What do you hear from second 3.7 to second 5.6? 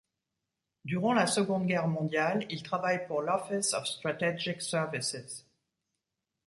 of Strategic Services.